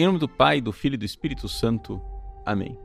Em 0.00 0.06
nome 0.06 0.20
do 0.20 0.28
Pai, 0.28 0.60
do 0.60 0.70
Filho 0.70 0.94
e 0.94 0.96
do 0.96 1.04
Espírito 1.04 1.48
Santo. 1.48 2.00
Amém. 2.46 2.78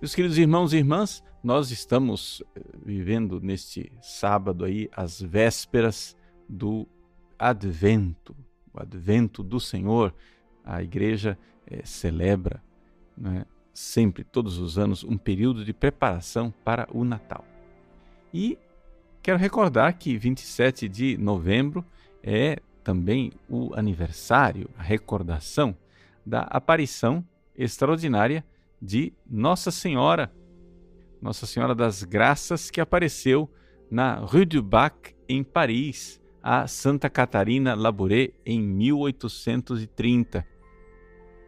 Meus 0.00 0.14
queridos 0.14 0.38
irmãos 0.38 0.72
e 0.72 0.78
irmãs, 0.78 1.22
nós 1.44 1.70
estamos 1.70 2.42
eh, 2.56 2.62
vivendo 2.82 3.42
neste 3.42 3.92
sábado 4.00 4.64
aí 4.64 4.88
as 4.96 5.20
vésperas 5.20 6.16
do 6.48 6.88
Advento, 7.38 8.34
o 8.72 8.80
Advento 8.80 9.42
do 9.42 9.60
Senhor. 9.60 10.14
A 10.64 10.82
igreja 10.82 11.36
é, 11.66 11.84
celebra 11.84 12.64
né, 13.14 13.44
sempre, 13.74 14.24
todos 14.24 14.56
os 14.56 14.78
anos, 14.78 15.04
um 15.04 15.18
período 15.18 15.62
de 15.62 15.74
preparação 15.74 16.50
para 16.64 16.88
o 16.90 17.04
Natal. 17.04 17.44
E 18.32 18.56
quero 19.22 19.36
recordar 19.36 19.92
que 19.98 20.16
27 20.16 20.88
de 20.88 21.18
novembro 21.18 21.84
é 22.22 22.62
também 22.82 23.30
o 23.46 23.74
aniversário, 23.74 24.70
a 24.78 24.82
recordação 24.82 25.76
da 26.30 26.42
aparição 26.42 27.26
extraordinária 27.56 28.44
de 28.80 29.12
Nossa 29.28 29.72
Senhora, 29.72 30.32
Nossa 31.20 31.44
Senhora 31.44 31.74
das 31.74 32.04
Graças, 32.04 32.70
que 32.70 32.80
apareceu 32.80 33.50
na 33.90 34.14
Rue 34.14 34.46
du 34.46 34.62
Bac, 34.62 35.12
em 35.28 35.42
Paris, 35.42 36.20
a 36.40 36.68
Santa 36.68 37.10
Catarina 37.10 37.74
Labouré, 37.74 38.30
em 38.46 38.62
1830. 38.62 40.46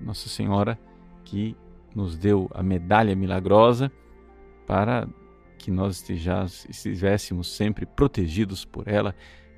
Nossa 0.00 0.28
Senhora 0.28 0.76
que 1.24 1.56
nos 1.94 2.16
deu 2.16 2.50
a 2.52 2.60
medalha 2.60 3.14
milagrosa 3.14 3.90
para 4.66 5.08
que 5.58 5.70
nós 5.70 6.04
estivéssemos 6.68 7.54
sempre 7.54 7.86
protegidos 7.86 8.64
por 8.64 8.88
ela, 8.88 9.14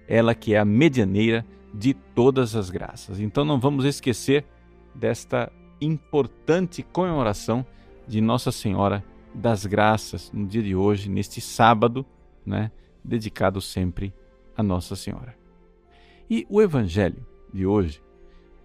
ela 0.07 0.35
que 0.35 0.55
é 0.55 0.59
a 0.59 0.67
medianeira 0.67 1.47
de 1.73 1.95
todas 1.95 2.55
as 2.55 2.69
graças. 2.69 3.19
Então 3.19 3.43
não 3.43 3.59
vamos 3.59 3.87
esquecer 3.87 4.45
desta 4.95 5.53
importante 5.81 6.83
comemoração 6.83 7.67
de 8.07 8.21
Nossa 8.21 8.53
Senhora 8.53 9.05
das 9.35 9.67
Graças 9.67 10.31
no 10.33 10.47
dia 10.47 10.63
de 10.63 10.75
hoje, 10.75 11.09
neste 11.09 11.41
sábado, 11.41 12.07
né, 12.47 12.71
dedicado 13.03 13.61
sempre 13.61 14.15
a 14.57 14.63
Nossa 14.63 14.95
Senhora. 14.95 15.37
E 16.31 16.47
o 16.49 16.63
Evangelho 16.63 17.27
de 17.53 17.67
hoje 17.67 18.03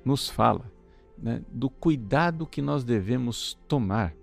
nos 0.06 0.30
fala 0.30 0.72
né, 1.18 1.42
do 1.50 1.70
cuidado 1.70 2.46
que 2.46 2.62
nós 2.62 2.84
devemos 2.84 3.60
tomar 3.68 4.14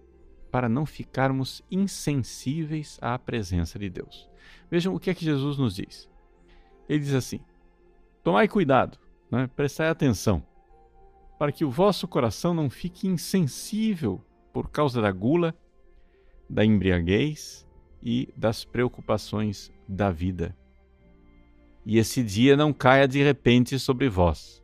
para 0.50 0.68
não 0.68 0.86
ficarmos 0.86 1.62
insensíveis 1.70 2.98
à 3.02 3.18
presença 3.18 3.78
de 3.78 3.90
Deus. 3.90 4.28
Vejam 4.70 4.94
o 4.94 5.00
que 5.00 5.10
é 5.10 5.14
que 5.14 5.24
Jesus 5.24 5.58
nos 5.58 5.74
diz. 5.74 6.08
Ele 6.88 7.00
diz 7.00 7.14
assim: 7.14 7.40
Tomai 8.22 8.48
cuidado, 8.48 8.98
né, 9.30 9.50
prestai 9.54 9.88
atenção 9.88 10.42
para 11.38 11.52
que 11.52 11.64
o 11.64 11.70
vosso 11.70 12.08
coração 12.08 12.54
não 12.54 12.70
fique 12.70 13.06
insensível 13.06 14.24
por 14.52 14.70
causa 14.70 15.02
da 15.02 15.10
gula, 15.12 15.54
da 16.48 16.64
embriaguez 16.64 17.66
e 18.02 18.32
das 18.36 18.64
preocupações 18.64 19.70
da 19.86 20.10
vida. 20.10 20.56
E 21.84 21.98
esse 21.98 22.22
dia 22.22 22.56
não 22.56 22.72
caia 22.72 23.06
de 23.06 23.22
repente 23.22 23.78
sobre 23.78 24.08
vós. 24.08 24.62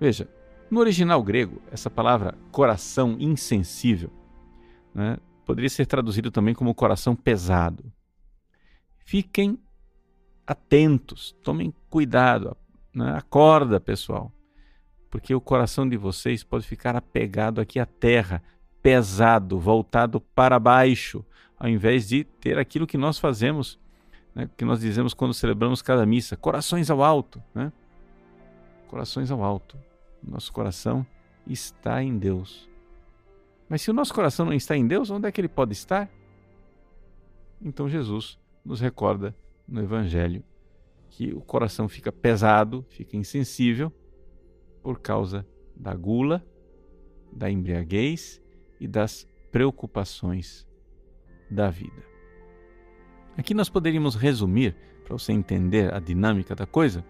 Veja, 0.00 0.28
no 0.70 0.80
original 0.80 1.22
grego, 1.22 1.60
essa 1.70 1.90
palavra 1.90 2.36
coração 2.50 3.16
insensível 3.18 4.10
né, 4.94 5.18
poderia 5.44 5.68
ser 5.68 5.86
traduzido 5.86 6.30
também 6.30 6.54
como 6.54 6.74
coração 6.74 7.16
pesado. 7.16 7.92
Fiquem 8.98 9.58
atentos, 10.46 11.36
tomem 11.42 11.74
cuidado, 11.90 12.56
né, 12.94 13.14
acorda, 13.16 13.80
pessoal 13.80 14.32
porque 15.14 15.32
o 15.32 15.40
coração 15.40 15.88
de 15.88 15.96
vocês 15.96 16.42
pode 16.42 16.66
ficar 16.66 16.96
apegado 16.96 17.60
aqui 17.60 17.78
à 17.78 17.86
terra, 17.86 18.42
pesado, 18.82 19.60
voltado 19.60 20.20
para 20.20 20.58
baixo, 20.58 21.24
ao 21.56 21.68
invés 21.68 22.08
de 22.08 22.24
ter 22.24 22.58
aquilo 22.58 22.84
que 22.84 22.98
nós 22.98 23.16
fazemos, 23.16 23.78
né, 24.34 24.50
que 24.56 24.64
nós 24.64 24.80
dizemos 24.80 25.14
quando 25.14 25.32
celebramos 25.32 25.80
cada 25.80 26.04
missa, 26.04 26.36
corações 26.36 26.90
ao 26.90 27.00
alto, 27.00 27.40
né? 27.54 27.72
Corações 28.88 29.30
ao 29.30 29.44
alto. 29.44 29.78
Nosso 30.20 30.52
coração 30.52 31.06
está 31.46 32.02
em 32.02 32.18
Deus. 32.18 32.68
Mas 33.68 33.82
se 33.82 33.92
o 33.92 33.94
nosso 33.94 34.12
coração 34.12 34.44
não 34.44 34.52
está 34.52 34.76
em 34.76 34.84
Deus, 34.84 35.10
onde 35.10 35.28
é 35.28 35.30
que 35.30 35.40
ele 35.40 35.46
pode 35.46 35.74
estar? 35.74 36.10
Então 37.62 37.88
Jesus 37.88 38.36
nos 38.64 38.80
recorda 38.80 39.32
no 39.68 39.80
Evangelho 39.80 40.42
que 41.08 41.32
o 41.32 41.40
coração 41.40 41.88
fica 41.88 42.10
pesado, 42.10 42.84
fica 42.88 43.16
insensível 43.16 43.92
por 44.84 45.00
causa 45.00 45.46
da 45.74 45.94
gula, 45.94 46.44
da 47.32 47.50
embriaguez 47.50 48.40
e 48.78 48.86
das 48.86 49.26
preocupações 49.50 50.68
da 51.50 51.70
vida. 51.70 52.04
Aqui 53.36 53.54
nós 53.54 53.70
poderíamos 53.70 54.14
resumir, 54.14 54.76
para 55.02 55.16
você 55.16 55.32
entender 55.32 55.92
a 55.92 55.98
dinâmica 55.98 56.54
da 56.54 56.66
coisa, 56.66 57.02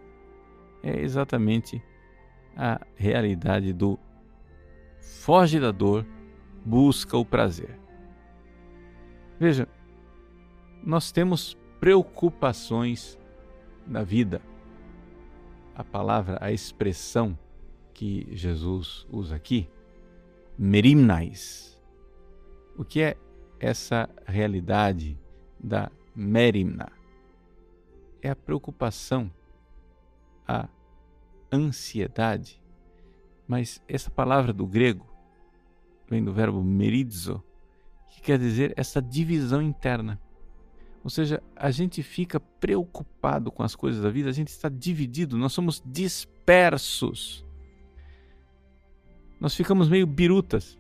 é 0.84 1.01
exatamente 1.01 1.83
a 2.57 2.81
realidade 2.95 3.73
do 3.73 3.99
foge 5.01 5.59
da 5.59 5.73
dor, 5.73 6.07
busca 6.65 7.17
o 7.17 7.25
prazer. 7.25 7.77
Veja, 9.39 9.69
nós 10.83 11.11
temos 11.11 11.59
preocupações 11.81 13.19
na 13.84 14.05
vida. 14.05 14.41
A 15.75 15.83
palavra, 15.83 16.39
a 16.41 16.53
expressão 16.53 17.37
que 17.94 18.27
Jesus 18.32 19.06
usa 19.09 19.37
aqui, 19.37 19.69
merimnais. 20.59 21.81
O 22.77 22.84
que 22.84 23.00
é 23.00 23.16
essa 23.60 24.10
realidade 24.27 25.16
da 25.59 25.91
merimna? 26.15 26.91
É 28.21 28.28
a 28.31 28.37
preocupação, 28.37 29.31
a 30.47 30.69
ansiedade. 31.53 32.60
Mas 33.47 33.81
essa 33.87 34.10
palavra 34.10 34.53
do 34.53 34.66
grego 34.66 35.06
vem 36.09 36.22
do 36.22 36.33
verbo 36.33 36.62
merizo, 36.62 37.43
que 38.10 38.21
quer 38.21 38.38
dizer 38.38 38.75
essa 38.77 39.00
divisão 39.00 39.62
interna. 39.62 40.21
Ou 41.04 41.10
seja, 41.10 41.43
a 41.54 41.71
gente 41.71 42.03
fica 42.03 42.41
preocupado 42.41 43.53
com 43.53 43.62
as 43.62 43.77
coisas 43.77 44.03
da 44.03 44.10
vida, 44.10 44.31
a 44.31 44.33
gente 44.33 44.49
está 44.49 44.71
dividido, 44.71 45.37
nós 45.37 45.53
somos 45.53 45.83
dispersos 45.84 47.44
nós 49.44 49.55
ficamos 49.55 49.91
meio 49.91 50.06
birutas. 50.06 50.78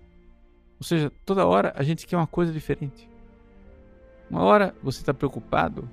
Ou 0.78 0.86
seja, 0.86 1.12
toda 1.26 1.44
hora 1.44 1.74
a 1.76 1.82
gente 1.82 2.06
quer 2.06 2.16
uma 2.16 2.26
coisa 2.26 2.50
diferente. 2.50 3.06
Uma 4.30 4.40
hora 4.40 4.74
você 4.82 5.00
está 5.00 5.12
preocupado 5.12 5.86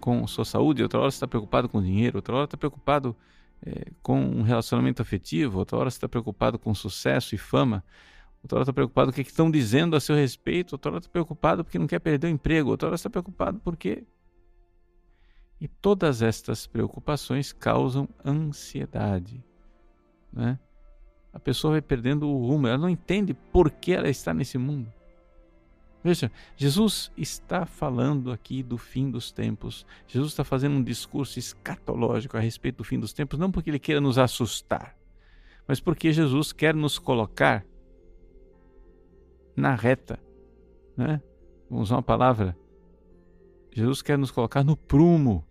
com 0.00 0.26
sua 0.26 0.46
saúde, 0.46 0.82
outra 0.82 1.00
hora 1.00 1.10
você 1.10 1.16
está 1.16 1.28
preocupado 1.28 1.68
com 1.68 1.82
dinheiro, 1.82 2.16
outra 2.16 2.34
hora 2.34 2.44
está 2.46 2.56
preocupado 2.56 3.14
é, 3.62 3.90
com 4.02 4.18
um 4.18 4.40
relacionamento 4.40 5.02
afetivo, 5.02 5.58
outra 5.58 5.76
hora 5.76 5.90
você 5.90 5.98
está 5.98 6.08
preocupado 6.08 6.58
com 6.58 6.74
sucesso 6.74 7.34
e 7.34 7.38
fama, 7.38 7.84
outra 8.42 8.56
hora 8.56 8.62
está 8.62 8.72
preocupado 8.72 9.12
com 9.12 9.20
o 9.20 9.22
que 9.22 9.30
estão 9.30 9.50
dizendo 9.50 9.94
a 9.94 10.00
seu 10.00 10.16
respeito, 10.16 10.72
outra 10.72 10.92
hora 10.92 11.00
está 11.00 11.10
preocupado 11.10 11.62
porque 11.62 11.78
não 11.78 11.86
quer 11.86 11.98
perder 11.98 12.28
o 12.28 12.30
emprego, 12.30 12.70
outra 12.70 12.88
hora 12.88 12.96
está 12.96 13.10
preocupado 13.10 13.60
porque. 13.62 14.02
E 15.60 15.68
todas 15.68 16.22
estas 16.22 16.66
preocupações 16.66 17.52
causam 17.52 18.08
ansiedade. 18.24 19.44
Né? 20.32 20.58
Pessoa 21.44 21.72
vai 21.72 21.82
perdendo 21.82 22.28
o 22.28 22.46
rumo, 22.46 22.66
ela 22.66 22.78
não 22.78 22.88
entende 22.88 23.34
por 23.34 23.70
que 23.70 23.92
ela 23.92 24.08
está 24.08 24.32
nesse 24.32 24.56
mundo. 24.56 24.90
Veja, 26.02 26.30
Jesus 26.56 27.10
está 27.16 27.64
falando 27.64 28.30
aqui 28.30 28.62
do 28.62 28.76
fim 28.76 29.10
dos 29.10 29.32
tempos. 29.32 29.86
Jesus 30.06 30.32
está 30.32 30.44
fazendo 30.44 30.76
um 30.76 30.82
discurso 30.82 31.38
escatológico 31.38 32.36
a 32.36 32.40
respeito 32.40 32.78
do 32.78 32.84
fim 32.84 32.98
dos 32.98 33.12
tempos, 33.12 33.38
não 33.38 33.50
porque 33.50 33.70
ele 33.70 33.78
queira 33.78 34.00
nos 34.00 34.18
assustar, 34.18 34.96
mas 35.66 35.80
porque 35.80 36.12
Jesus 36.12 36.52
quer 36.52 36.74
nos 36.74 36.98
colocar 36.98 37.64
na 39.56 39.74
reta. 39.74 40.18
Né? 40.96 41.22
Vamos 41.70 41.88
usar 41.88 41.96
uma 41.96 42.02
palavra. 42.02 42.56
Jesus 43.72 44.02
quer 44.02 44.18
nos 44.18 44.30
colocar 44.30 44.62
no 44.62 44.76
prumo 44.76 45.44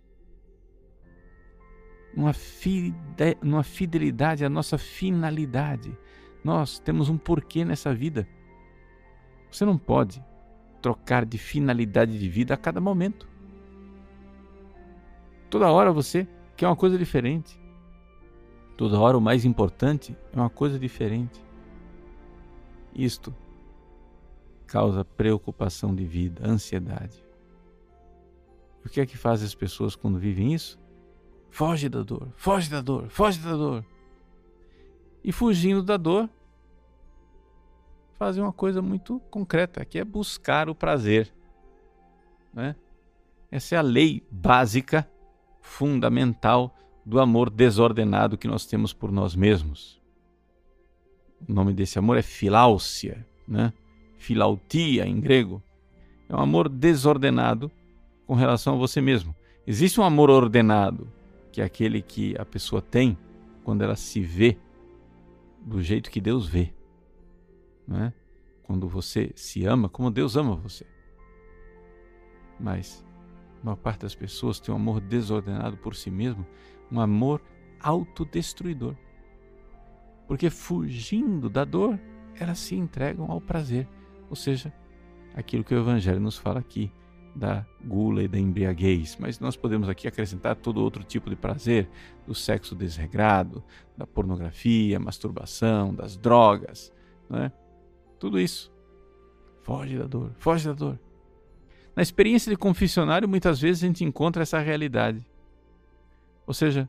uma, 2.16 2.32
fide, 2.32 2.94
uma 3.42 3.62
fidelidade 3.62 4.44
à 4.44 4.48
nossa 4.48 4.78
finalidade. 4.78 5.96
Nós 6.42 6.78
temos 6.78 7.08
um 7.08 7.18
porquê 7.18 7.64
nessa 7.64 7.94
vida. 7.94 8.28
Você 9.50 9.64
não 9.64 9.78
pode 9.78 10.22
trocar 10.82 11.24
de 11.24 11.38
finalidade 11.38 12.18
de 12.18 12.28
vida 12.28 12.54
a 12.54 12.56
cada 12.56 12.80
momento. 12.80 13.28
Toda 15.48 15.70
hora 15.70 15.92
você 15.92 16.26
quer 16.56 16.66
uma 16.66 16.76
coisa 16.76 16.98
diferente. 16.98 17.58
Toda 18.76 18.98
hora 18.98 19.16
o 19.16 19.20
mais 19.20 19.44
importante 19.44 20.16
é 20.32 20.36
uma 20.36 20.50
coisa 20.50 20.78
diferente. 20.78 21.40
Isto 22.94 23.34
causa 24.66 25.04
preocupação 25.04 25.94
de 25.94 26.04
vida, 26.04 26.46
ansiedade. 26.46 27.24
o 28.84 28.88
que 28.88 29.00
é 29.00 29.06
que 29.06 29.16
faz 29.16 29.42
as 29.42 29.54
pessoas 29.54 29.94
quando 29.94 30.18
vivem 30.18 30.52
isso? 30.52 30.78
Foge 31.54 31.88
da 31.88 32.02
dor, 32.02 32.32
foge 32.34 32.68
da 32.68 32.80
dor, 32.80 33.08
foge 33.10 33.38
da 33.38 33.54
dor. 33.54 33.84
e 35.22 35.30
fugindo 35.30 35.84
da 35.84 35.96
dor, 35.96 36.28
fazem 38.18 38.42
uma 38.42 38.52
coisa 38.52 38.82
muito 38.82 39.20
concreta, 39.30 39.84
que 39.84 39.96
é 39.96 40.04
buscar 40.04 40.68
o 40.68 40.74
prazer. 40.74 41.32
Né? 42.52 42.74
Essa 43.52 43.76
é 43.76 43.78
a 43.78 43.82
lei 43.82 44.20
básica, 44.28 45.08
fundamental 45.60 46.76
do 47.06 47.20
amor 47.20 47.48
desordenado 47.48 48.36
que 48.36 48.48
nós 48.48 48.66
temos 48.66 48.92
por 48.92 49.12
nós 49.12 49.36
mesmos. 49.36 50.02
O 51.48 51.52
nome 51.52 51.72
desse 51.72 52.00
amor 52.00 52.16
é 52.16 52.22
filáusia, 52.22 53.24
né? 53.46 53.72
Filautia 54.18 55.06
em 55.06 55.20
grego. 55.20 55.62
É 56.28 56.34
um 56.34 56.40
amor 56.40 56.68
desordenado 56.68 57.70
com 58.26 58.34
relação 58.34 58.74
a 58.74 58.78
você 58.78 59.00
mesmo. 59.00 59.36
Existe 59.64 60.00
um 60.00 60.04
amor 60.04 60.30
ordenado, 60.30 61.06
que 61.54 61.60
é 61.60 61.64
aquele 61.64 62.02
que 62.02 62.34
a 62.36 62.44
pessoa 62.44 62.82
tem 62.82 63.16
quando 63.62 63.82
ela 63.82 63.94
se 63.94 64.20
vê 64.20 64.58
do 65.64 65.80
jeito 65.80 66.10
que 66.10 66.20
Deus 66.20 66.48
vê. 66.48 66.74
Né? 67.86 68.12
Quando 68.64 68.88
você 68.88 69.30
se 69.36 69.64
ama 69.64 69.88
como 69.88 70.10
Deus 70.10 70.36
ama 70.36 70.56
você. 70.56 70.84
Mas 72.58 73.06
a 73.62 73.64
maior 73.66 73.76
parte 73.76 74.00
das 74.00 74.16
pessoas 74.16 74.58
tem 74.58 74.74
um 74.74 74.78
amor 74.78 75.00
desordenado 75.00 75.76
por 75.76 75.94
si 75.94 76.10
mesmo, 76.10 76.44
um 76.90 77.00
amor 77.00 77.40
autodestruidor. 77.80 78.96
Porque 80.26 80.50
fugindo 80.50 81.48
da 81.48 81.64
dor, 81.64 82.00
elas 82.34 82.58
se 82.58 82.74
entregam 82.74 83.30
ao 83.30 83.40
prazer, 83.40 83.86
ou 84.28 84.34
seja, 84.34 84.74
aquilo 85.36 85.62
que 85.62 85.72
o 85.72 85.78
Evangelho 85.78 86.18
nos 86.18 86.36
fala 86.36 86.58
aqui, 86.58 86.90
da 87.34 87.66
gula 87.84 88.22
e 88.22 88.28
da 88.28 88.38
embriaguez, 88.38 89.16
mas 89.18 89.40
nós 89.40 89.56
podemos 89.56 89.88
aqui 89.88 90.06
acrescentar 90.06 90.54
todo 90.54 90.80
outro 90.80 91.02
tipo 91.02 91.28
de 91.28 91.36
prazer, 91.36 91.88
do 92.26 92.34
sexo 92.34 92.74
desregrado, 92.74 93.62
da 93.96 94.06
pornografia, 94.06 95.00
masturbação, 95.00 95.92
das 95.92 96.16
drogas, 96.16 96.92
né? 97.28 97.50
Tudo 98.18 98.38
isso. 98.38 98.72
Foge 99.62 99.98
da 99.98 100.06
dor, 100.06 100.32
foge 100.38 100.66
da 100.66 100.74
dor. 100.74 100.98
Na 101.96 102.02
experiência 102.02 102.50
de 102.50 102.56
confessionário, 102.56 103.28
muitas 103.28 103.60
vezes 103.60 103.82
a 103.82 103.86
gente 103.86 104.04
encontra 104.04 104.42
essa 104.42 104.58
realidade. 104.58 105.24
Ou 106.46 106.52
seja, 106.52 106.88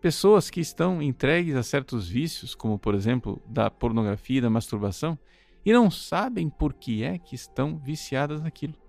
pessoas 0.00 0.50
que 0.50 0.60
estão 0.60 1.00
entregues 1.00 1.56
a 1.56 1.62
certos 1.62 2.08
vícios, 2.08 2.54
como 2.54 2.78
por 2.78 2.94
exemplo 2.94 3.40
da 3.46 3.70
pornografia 3.70 4.38
e 4.38 4.40
da 4.40 4.50
masturbação, 4.50 5.18
e 5.64 5.72
não 5.72 5.90
sabem 5.90 6.50
por 6.50 6.74
que 6.74 7.02
é 7.02 7.18
que 7.18 7.34
estão 7.34 7.78
viciadas 7.78 8.42
naquilo. 8.42 8.83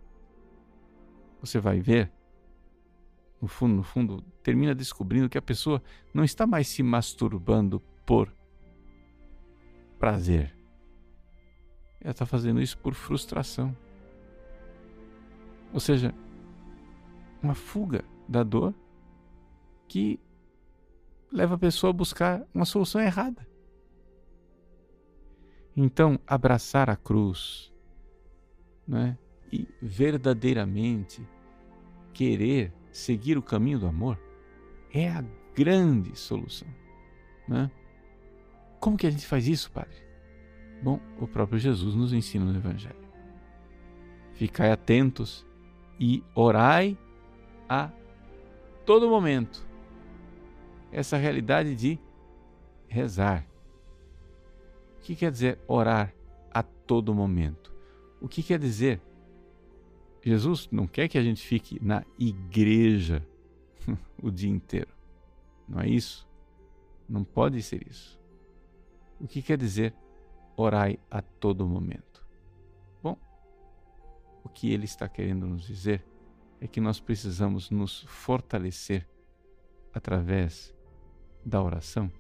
Você 1.42 1.60
vai 1.60 1.80
ver, 1.80 2.12
no 3.42 3.48
fundo, 3.48 3.76
no 3.76 3.84
fundo, 3.84 4.22
termina 4.42 4.74
descobrindo 4.74 5.30
que 5.30 5.38
a 5.38 5.42
pessoa 5.42 5.82
não 6.14 6.24
está 6.24 6.48
mais 6.48 6.68
se 6.68 6.82
masturbando 6.82 7.80
por 8.06 8.34
prazer. 10.00 10.56
Ela 12.02 12.12
está 12.12 12.26
fazendo 12.26 12.62
isso 12.62 12.78
por 12.78 12.94
frustração. 12.94 13.76
Ou 15.74 15.80
seja, 15.80 16.14
uma 17.42 17.56
fuga 17.56 18.04
da 18.28 18.44
dor 18.44 18.74
que 19.88 20.20
leva 21.32 21.56
a 21.56 21.58
pessoa 21.58 21.90
a 21.90 21.94
buscar 21.94 22.46
uma 22.54 22.66
solução 22.66 23.02
errada. 23.02 23.48
Então, 25.76 26.18
abraçar 26.26 26.90
a 26.90 26.96
cruz 26.96 27.74
né, 28.88 29.18
e 29.52 29.68
verdadeiramente 29.82 31.26
querer 32.14 32.74
seguir 32.92 33.38
o 33.38 33.42
caminho 33.42 33.80
do 33.80 33.88
amor 33.88 34.20
é 34.94 35.10
a 35.10 35.24
grande 35.54 36.18
solução. 36.18 36.68
Né? 37.48 37.70
Como 38.80 38.98
que 38.98 39.08
a 39.08 39.10
gente 39.10 39.26
faz 39.26 39.48
isso, 39.48 39.72
Padre? 39.72 39.98
Bom, 40.82 41.00
o 41.20 41.28
próprio 41.28 41.60
Jesus 41.60 41.96
nos 41.96 42.14
ensina 42.14 42.46
no 42.46 42.58
Evangelho. 42.58 43.06
Ficai 44.34 44.72
atentos 44.72 45.46
e 46.00 46.24
orai 46.34 46.98
a 47.68 47.92
todo 48.86 49.10
momento 49.10 49.66
essa 50.92 51.18
realidade 51.18 51.76
de 51.76 52.00
rezar. 52.88 53.46
O 54.98 55.02
que 55.02 55.16
quer 55.16 55.32
dizer 55.32 55.60
orar 55.68 56.14
a 56.54 56.64
todo 56.64 57.14
momento? 57.14 57.74
O 58.22 58.28
que 58.28 58.42
quer 58.42 58.60
dizer? 58.60 59.02
Jesus 60.26 60.68
não 60.72 60.88
quer 60.88 61.08
que 61.08 61.20
a 61.20 61.24
gente 61.24 61.46
fique 61.46 61.80
na 61.80 62.04
igreja 62.18 63.26
o 64.22 64.32
dia 64.32 64.50
inteiro. 64.50 64.90
Não 65.70 65.80
é 65.80 65.88
isso? 65.88 66.28
Não 67.08 67.24
pode 67.24 67.62
ser 67.62 67.88
isso. 67.88 68.20
O 69.20 69.28
que 69.28 69.42
quer 69.42 69.58
dizer 69.58 69.94
orai 70.58 70.98
a 71.12 71.22
todo 71.22 71.68
momento? 71.68 72.26
Bom, 73.04 73.16
o 74.44 74.50
que 74.50 74.74
ele 74.74 74.86
está 74.86 75.08
querendo 75.08 75.46
nos 75.46 75.64
dizer 75.64 76.04
é 76.60 76.68
que 76.68 76.82
nós 76.82 77.00
precisamos 77.00 77.70
nos 77.70 78.02
fortalecer 78.08 79.08
através 79.94 80.74
da 81.46 81.62
oração 81.62 82.12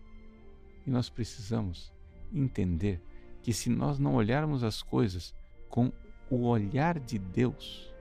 e 0.85 0.91
nós 0.91 1.09
precisamos 1.09 1.91
entender 2.31 3.01
que 3.41 3.51
se 3.51 3.69
nós 3.69 3.97
não 3.97 4.13
olharmos 4.13 4.63
as 4.63 4.83
coisas 4.83 5.33
com 5.69 5.91
o 6.29 6.47
olhar 6.47 6.99
de 6.99 7.17
Deus, 7.17 7.94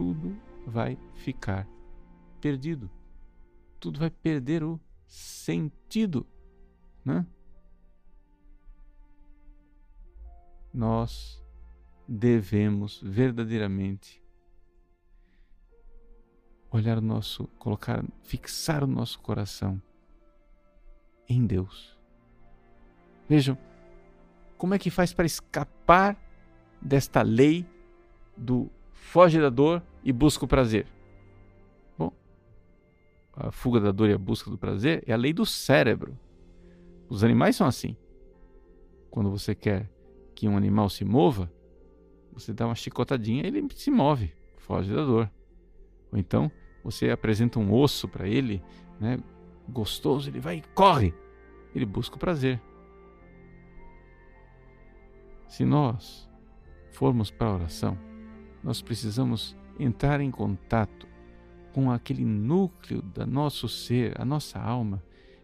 tudo 0.00 0.34
vai 0.66 0.96
ficar 1.16 1.68
perdido. 2.40 2.90
Tudo 3.78 4.00
vai 4.00 4.08
perder 4.08 4.64
o 4.64 4.80
sentido, 5.06 6.26
né? 7.04 7.26
Nós 10.72 11.44
devemos 12.08 12.98
verdadeiramente 13.02 14.22
olhar 16.70 16.96
o 16.96 17.02
nosso, 17.02 17.46
colocar, 17.58 18.02
fixar 18.22 18.82
o 18.82 18.86
nosso 18.86 19.20
coração 19.20 19.82
em 21.28 21.44
Deus. 21.44 21.94
Vejam, 23.28 23.58
como 24.56 24.72
é 24.72 24.78
que 24.78 24.88
faz 24.88 25.12
para 25.12 25.26
escapar 25.26 26.16
desta 26.80 27.20
lei 27.20 27.66
do 28.34 28.70
foge 28.94 29.38
da 29.38 29.50
dor 29.50 29.89
e 30.04 30.12
busca 30.12 30.44
o 30.44 30.48
prazer? 30.48 30.86
Bom, 31.98 32.12
a 33.32 33.50
fuga 33.50 33.80
da 33.80 33.92
dor 33.92 34.08
e 34.08 34.12
a 34.12 34.18
busca 34.18 34.50
do 34.50 34.58
prazer 34.58 35.02
é 35.06 35.12
a 35.12 35.16
lei 35.16 35.32
do 35.32 35.44
cérebro. 35.44 36.18
Os 37.08 37.24
animais 37.24 37.56
são 37.56 37.66
assim. 37.66 37.96
Quando 39.10 39.30
você 39.30 39.54
quer 39.54 39.90
que 40.34 40.48
um 40.48 40.56
animal 40.56 40.88
se 40.88 41.04
mova, 41.04 41.52
você 42.32 42.52
dá 42.52 42.66
uma 42.66 42.74
chicotadinha 42.74 43.42
e 43.42 43.46
ele 43.46 43.66
se 43.74 43.90
move, 43.90 44.32
foge 44.56 44.94
da 44.94 45.04
dor. 45.04 45.30
Ou 46.12 46.18
então 46.18 46.50
você 46.82 47.10
apresenta 47.10 47.58
um 47.58 47.72
osso 47.74 48.08
para 48.08 48.26
ele, 48.26 48.62
né, 48.98 49.18
gostoso, 49.68 50.30
ele 50.30 50.40
vai 50.40 50.58
e 50.58 50.62
corre. 50.74 51.12
Ele 51.74 51.84
busca 51.84 52.16
o 52.16 52.18
prazer. 52.18 52.60
Se 55.46 55.64
nós 55.64 56.28
formos 56.92 57.30
para 57.30 57.48
a 57.48 57.54
oração, 57.54 57.98
nós 58.62 58.80
precisamos 58.80 59.56
entrar 59.82 60.20
em 60.20 60.30
contato 60.30 61.08
com 61.72 61.90
aquele 61.90 62.24
núcleo 62.24 63.00
da 63.02 63.24
nosso 63.24 63.68
ser, 63.68 64.20
a 64.20 64.24
nossa 64.24 64.58
alma, 64.58 65.02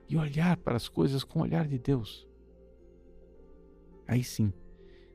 e 0.09 0.17
olhar 0.17 0.57
para 0.57 0.77
as 0.77 0.89
coisas 0.89 1.25
com 1.25 1.41
o 1.41 1.43
olhar 1.43 1.67
de 1.67 1.79
Deus. 1.79 2.27
Aí 4.07 4.23
sim, 4.23 4.53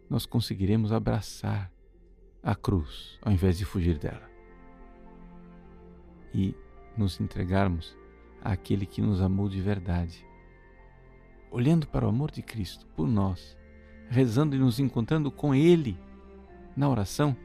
nós 0.10 0.26
conseguiremos 0.26 0.92
abraçar 0.92 1.72
a 2.44 2.56
cruz 2.56 3.18
ao 3.22 3.32
invés 3.32 3.58
de 3.58 3.66
fugir 3.66 3.98
dela 3.98 4.30
e 6.34 6.56
nos 6.98 7.20
entregarmos 7.20 7.96
àquele 8.42 8.86
que 8.86 9.02
nos 9.02 9.22
amou 9.22 9.48
de 9.48 9.62
verdade. 9.62 10.26
Olhando 11.50 11.88
para 11.88 12.06
o 12.06 12.10
amor 12.10 12.32
de 12.32 12.42
Cristo 12.42 12.88
por 12.96 13.08
nós, 13.08 13.58
rezando 14.10 14.56
e 14.56 14.60
nos 14.60 14.80
encontrando 14.80 15.32
com 15.32 15.54
Ele 15.54 15.98
na 16.76 16.90
oração, 16.90 17.36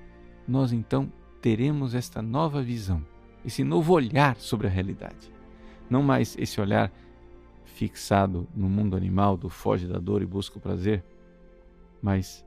nós 0.47 0.73
então 0.73 1.13
teremos 1.47 1.95
esta 1.95 2.21
nova 2.21 2.61
visão, 2.61 3.07
esse 3.45 3.63
novo 3.63 3.93
olhar 3.93 4.35
sobre 4.35 4.67
a 4.67 4.71
realidade. 4.71 5.33
Não 5.89 6.03
mais 6.03 6.37
esse 6.37 6.61
olhar 6.61 6.93
fixado 7.65 8.49
no 8.53 8.69
mundo 8.69 8.97
animal 8.97 9.37
do 9.37 9.49
foge 9.49 9.87
da 9.87 9.97
dor 9.97 10.23
e 10.23 10.27
busca 10.27 10.59
o 10.59 10.61
prazer, 10.61 11.05
mas 12.03 12.45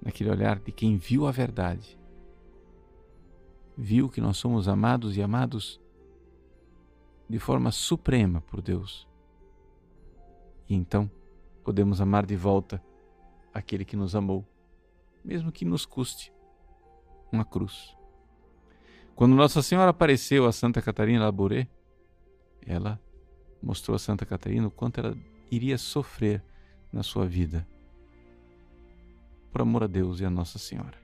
naquele 0.00 0.30
olhar 0.30 0.60
de 0.60 0.70
quem 0.70 0.96
viu 0.96 1.26
a 1.26 1.32
verdade 1.32 1.98
viu 3.76 4.08
que 4.08 4.20
nós 4.20 4.36
somos 4.36 4.68
amados 4.68 5.16
e 5.16 5.20
amados 5.20 5.80
de 7.28 7.40
forma 7.40 7.72
suprema 7.72 8.40
por 8.42 8.62
Deus. 8.62 9.08
E 10.68 10.76
então 10.76 11.10
podemos 11.64 12.00
amar 12.00 12.24
de 12.24 12.36
volta 12.36 12.80
aquele 13.52 13.84
que 13.84 13.96
nos 13.96 14.14
amou, 14.14 14.46
mesmo 15.24 15.50
que 15.50 15.64
nos 15.64 15.84
custe 15.84 16.32
uma 17.32 17.44
cruz. 17.44 17.97
Quando 19.18 19.34
Nossa 19.34 19.62
Senhora 19.62 19.90
apareceu 19.90 20.46
a 20.46 20.52
Santa 20.52 20.80
Catarina 20.80 21.24
Labouré, 21.24 21.66
ela 22.64 23.00
mostrou 23.60 23.96
a 23.96 23.98
Santa 23.98 24.24
Catarina 24.24 24.68
o 24.68 24.70
quanto 24.70 25.00
ela 25.00 25.18
iria 25.50 25.76
sofrer 25.76 26.40
na 26.92 27.02
sua 27.02 27.26
vida 27.26 27.66
por 29.50 29.60
amor 29.60 29.82
a 29.82 29.86
Deus 29.88 30.20
e 30.20 30.24
a 30.24 30.30
Nossa 30.30 30.56
Senhora. 30.56 30.96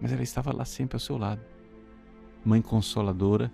Mas 0.00 0.12
ela 0.12 0.22
estava 0.22 0.54
lá 0.54 0.64
sempre 0.64 0.94
ao 0.94 1.00
seu 1.00 1.18
lado, 1.18 1.44
mãe 2.44 2.62
consoladora 2.62 3.52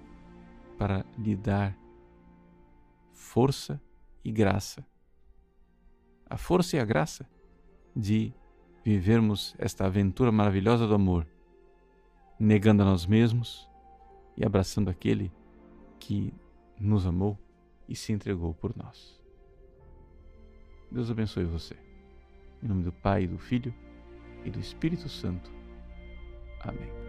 para 0.77 1.03
lhe 1.17 1.35
dar 1.35 1.75
força 3.15 3.81
e 4.23 4.31
graça. 4.31 4.87
A 6.29 6.37
força 6.37 6.77
e 6.77 6.79
a 6.79 6.85
graça 6.85 7.27
de 7.97 8.35
vivermos 8.85 9.55
esta 9.59 9.87
aventura 9.87 10.31
maravilhosa 10.31 10.87
do 10.87 10.95
amor, 10.95 11.27
negando 12.39 12.83
a 12.83 12.85
nós 12.85 13.07
mesmos 13.07 13.67
e 14.39 14.47
abraçando 14.47 14.89
aquele 14.89 15.33
que 15.99 16.33
nos 16.79 17.05
amou 17.05 17.37
e 17.89 17.97
se 17.97 18.13
entregou 18.13 18.55
por 18.55 18.77
nós. 18.77 19.21
Deus 20.91 21.11
abençoe 21.11 21.45
você. 21.45 21.77
Em 22.63 22.69
nome 22.69 22.85
do 22.85 22.93
Pai, 22.93 23.27
do 23.27 23.37
Filho 23.37 23.75
e 24.45 24.51
do 24.51 24.61
Espírito 24.61 25.09
Santo. 25.09 25.51
Amém. 26.61 27.08